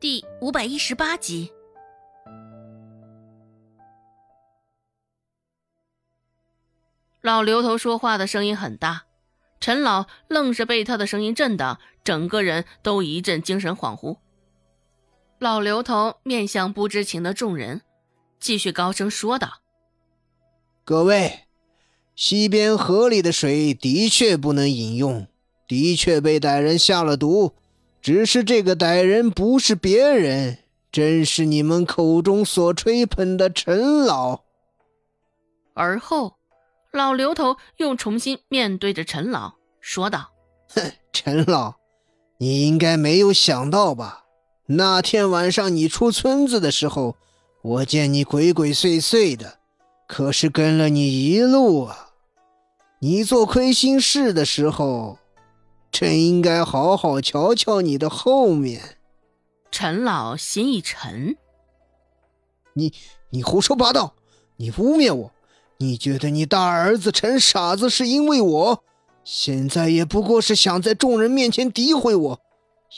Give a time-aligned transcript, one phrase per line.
[0.00, 1.50] 第五百一十八集，
[7.20, 9.06] 老刘头说话的声音很大，
[9.58, 14.18] 陈老愣是被他的声音震得整个人都一阵精神恍惚。
[15.40, 17.82] 老刘头面向不知情的众人，
[18.38, 19.62] 继续高声说道
[20.86, 21.40] ：“各位，
[22.14, 25.26] 西边河里的水的确不能饮用，
[25.66, 27.54] 的确被歹人下了毒。”
[28.00, 30.58] 只是这个歹人不是别人，
[30.90, 34.40] 正是你们口中所吹捧的陈老。
[35.74, 36.36] 而后，
[36.92, 40.30] 老刘头又重新面对着陈老说道
[40.74, 41.74] ：“哼，陈老，
[42.38, 44.24] 你应该没有想到吧？
[44.66, 47.16] 那天晚上你出村子的时候，
[47.62, 49.58] 我见你鬼鬼祟祟的，
[50.06, 52.10] 可是跟了你一路啊。
[53.00, 55.18] 你做亏心事的时候。”
[55.90, 58.98] 朕应该好好瞧瞧你的后面。
[59.70, 61.36] 陈老心一沉
[62.74, 62.92] ：“你
[63.30, 64.14] 你胡说八道！
[64.56, 65.32] 你污蔑我！
[65.78, 68.84] 你觉得你大儿子陈傻子是因为我？
[69.22, 72.40] 现在也不过是想在众人面前诋毁我。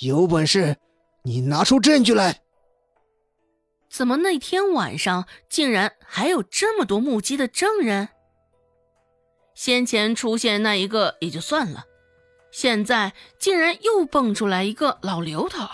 [0.01, 0.77] 有本事
[1.25, 2.41] 你拿出证据来！
[3.91, 8.11] 怎么那天晚上竟然还有这么多目击的证人？
[9.55, 11.87] 先前出现那一个也就算了。”
[12.51, 15.67] 现在竟然又蹦出来一个老刘头，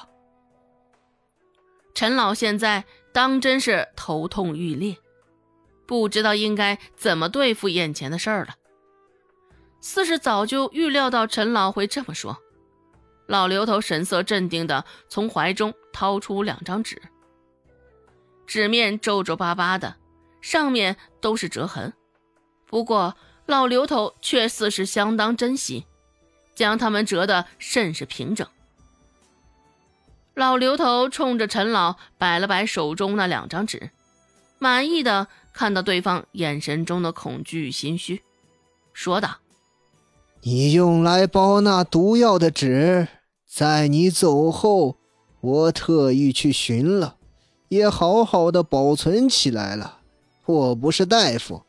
[1.95, 4.97] 陈老现在当真是头痛欲裂，
[5.87, 8.55] 不知道应该怎么对付眼前的事儿了。
[9.81, 12.37] 似是早就预料到陈老会这么说，
[13.27, 17.01] 老刘头神色镇定的从怀中掏出两张纸，
[18.47, 19.97] 纸面皱皱巴巴的，
[20.41, 21.93] 上面都是折痕，
[22.67, 25.87] 不过老刘头却似是相当珍惜。
[26.57, 28.45] 将它们折得甚是平整。
[30.35, 33.91] 老刘头冲着陈老摆了摆手中那两张纸，
[34.59, 38.23] 满意的看到对方眼神中的恐惧与心虚，
[38.93, 39.39] 说道
[40.43, 43.09] ：“你用来包那毒药的纸，
[43.49, 44.97] 在你走后，
[45.41, 47.17] 我特意去寻了，
[47.69, 50.01] 也好好的保存起来了。
[50.45, 51.63] 我不是大夫，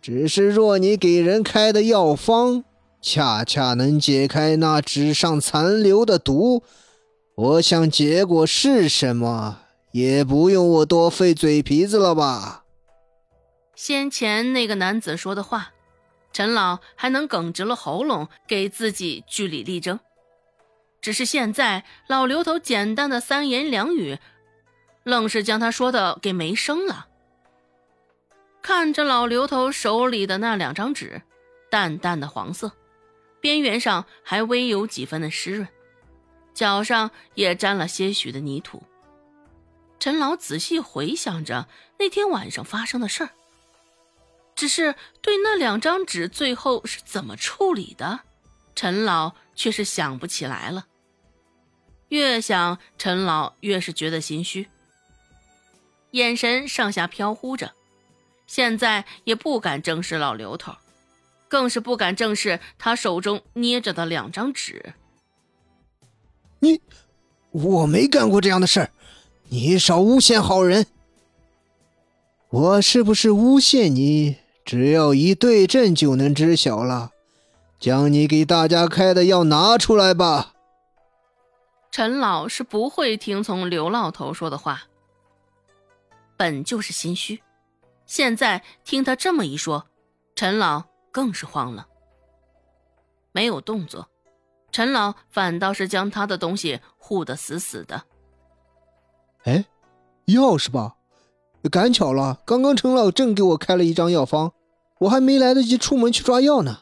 [0.00, 2.64] 只是若你给人开的药方。”
[3.02, 6.62] 恰恰能解开那纸上残留的毒，
[7.34, 9.58] 我想结果是什么，
[9.90, 12.64] 也不用我多费嘴皮子了吧？
[13.74, 15.72] 先前那个男子说的话，
[16.32, 19.98] 陈老还能梗直了喉咙给自己据理力争，
[21.00, 24.18] 只是现在老刘头简单的三言两语，
[25.02, 27.08] 愣是将他说的给没声了。
[28.62, 31.22] 看着老刘头手里的那两张纸，
[31.68, 32.70] 淡淡的黄色。
[33.42, 35.68] 边缘上还微有几分的湿润，
[36.54, 38.82] 脚上也沾了些许的泥土。
[39.98, 43.30] 陈老仔细回想着那天晚上发生的事儿，
[44.54, 48.20] 只是对那两张纸最后是怎么处理的，
[48.76, 50.86] 陈老却是想不起来了。
[52.08, 54.68] 越想，陈老越是觉得心虚，
[56.12, 57.72] 眼神上下飘忽着，
[58.46, 60.76] 现在也不敢正视老刘头。
[61.52, 64.94] 更是不敢正视他手中捏着的两张纸。
[66.60, 66.80] 你，
[67.50, 68.90] 我没干过这样的事儿，
[69.50, 70.86] 你少诬陷好人。
[72.48, 74.36] 我是不是诬陷你？
[74.64, 77.10] 只要一对证就能知晓了。
[77.78, 80.54] 将你给大家开的药拿出来吧。
[81.90, 84.84] 陈老是不会听从刘老头说的话，
[86.38, 87.42] 本就是心虚，
[88.06, 89.84] 现在听他这么一说，
[90.34, 90.91] 陈老。
[91.12, 91.86] 更是慌了，
[93.30, 94.08] 没有动作。
[94.72, 98.02] 陈老反倒是将他的东西护得死死的。
[99.44, 99.64] 哎，
[100.24, 100.96] 药是吧？
[101.70, 104.52] 赶巧了，刚刚陈老正给我开了一张药方，
[105.00, 106.80] 我还没来得及出门去抓药呢。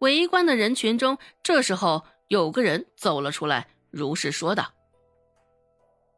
[0.00, 4.72] 围观的人群中，这时候有个人走了出来，如是说道。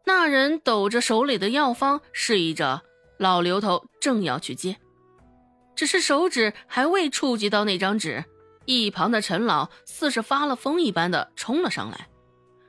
[0.05, 2.82] 那人抖着手里的药方，示意着
[3.19, 4.76] 老刘头正要去接。
[5.75, 8.25] 只是手指还未触及到那张纸，
[8.67, 12.09] 一旁的陈老似是发了疯一般的冲了上来，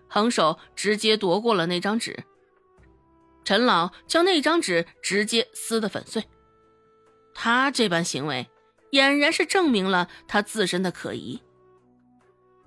[0.08, 2.24] 横手直接夺过了那张纸。
[3.46, 6.24] 陈老将那张纸直接撕得粉碎。
[7.36, 8.48] 他这般行为，
[8.92, 11.42] 俨然是证明了他自身的可疑。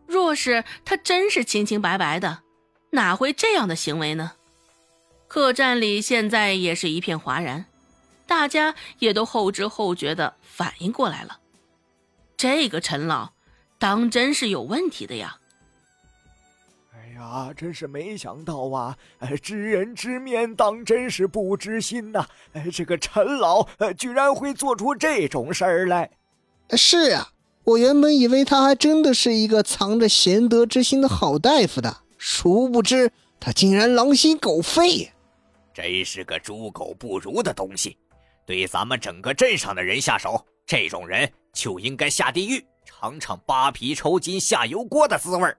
[0.06, 2.42] 若是他真是清清白白的，
[2.90, 4.32] 哪会这样的行为呢？
[5.28, 7.64] 客栈里现在也是一片哗然。
[8.26, 11.38] 大家也都后知后觉的反应过来了，
[12.36, 13.30] 这个陈老
[13.78, 15.38] 当真是有问题的呀！
[16.92, 18.96] 哎呀，真是没想到啊！
[19.42, 22.26] 知人知面，当真是不知心呐！
[22.72, 26.10] 这个陈老居然会做出这种事儿来。
[26.70, 27.30] 是啊，
[27.64, 35.12] 我原本以为他还真的是一个藏着贤德之心的好大夫的，殊不知他竟然狼心狗肺。
[35.72, 37.96] 真是个猪狗不如的东西，
[38.46, 45.58] 对咱们整个镇上的人下手，这种人就应该下地狱，尝尝扒皮抽筋下油锅的滋味儿。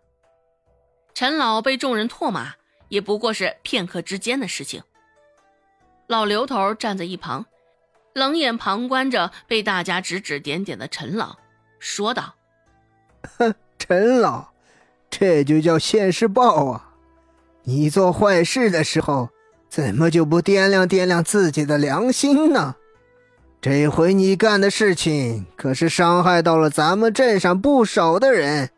[1.14, 2.54] 陈老被众人唾骂，
[2.88, 4.82] 也不过是片刻之间的事情。
[6.08, 7.46] 老刘头站在一旁，
[8.14, 11.36] 冷眼旁观着被大家指指点点的陈老，
[11.80, 12.36] 说道
[13.38, 14.54] ：“哼，陈老，
[15.10, 16.94] 这就叫现世报啊！
[17.64, 19.30] 你做坏事的时候。”
[19.70, 22.76] 怎么就不掂量掂量自己的良心呢？
[23.60, 28.70] 这回你干的事情可是伤害到了咱们镇上不少的人，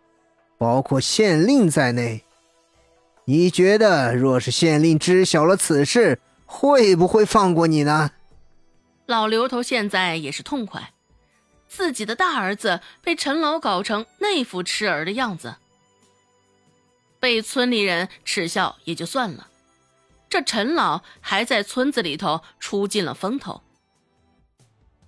[0.58, 2.24] 包括县令在内。
[3.26, 8.12] 你觉得，若是县令知晓了此事，会不会放过你呢？
[9.06, 10.94] 老刘头现在也是痛快，
[11.68, 15.56] 自己的大儿子被陈老搞成那副痴儿的样子，
[17.20, 19.48] 被村里人耻笑也就算了。
[20.30, 23.62] 这陈老还在村子里头出尽了风头。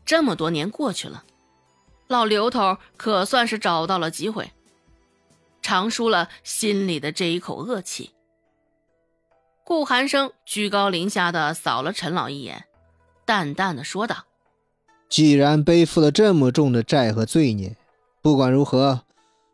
[0.03, 1.23] 这么多年过去了，
[2.07, 4.51] 老刘头可算是找到了机会，
[5.61, 8.11] 长舒了心里的这一口恶气。
[9.63, 12.65] 顾寒生居高临下的扫了陈老一眼，
[13.23, 14.25] 淡淡的说道
[15.07, 17.77] ：“既然背负了这么重的债和罪孽，
[18.21, 19.03] 不管如何，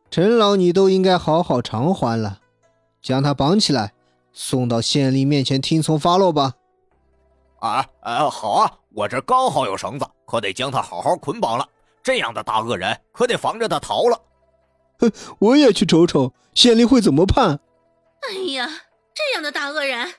[0.10, 2.40] 陈老你都应该好好偿还了，
[3.02, 3.94] 将他绑起来。”
[4.40, 6.54] 送到县令面前听从发落吧。
[7.60, 11.68] 啊，啊，好啊，我这刚好有绳子，可得将他好好捆绑了。
[12.04, 14.22] 这样的大恶人，可得防着他逃了。
[15.00, 17.60] 哼，我也去瞅瞅县令会怎么判。
[18.30, 18.84] 哎呀，
[19.16, 20.14] 这样的大恶人，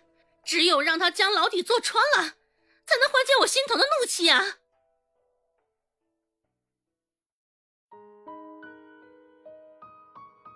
[0.44, 4.42] 只有让他将牢底坐穿了，才能缓解我心头的怒气啊！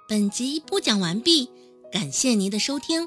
[0.09, 1.49] 本集播讲完毕，
[1.93, 3.07] 感谢您的收听。